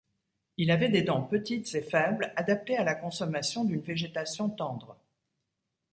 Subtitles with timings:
[0.57, 4.97] Il avait des dents petites et faibles adaptées à la consommation d'une végétation tendre.